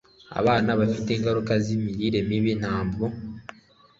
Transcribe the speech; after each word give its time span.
abana 0.39 0.71
bafite 0.79 1.09
ingaruka 1.13 1.53
z'imirire 1.63 2.19
mibi 2.29 2.53
ntabwo 2.61 3.05